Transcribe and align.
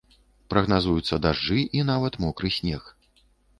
Прагназуюцца 0.53 1.19
дажджы 1.27 1.59
і 1.79 1.85
нават 1.91 2.19
мокры 2.27 2.53
снег. 2.59 2.83